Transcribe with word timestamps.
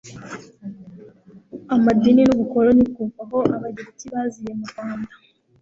amadini 1.73 2.21
n'ubukoloni 2.25 2.83
kuva 2.95 3.21
aho 3.25 3.37
ababiligi 3.55 4.05
baziye 4.13 4.51
mu 4.59 4.65
rwanda 4.71 5.13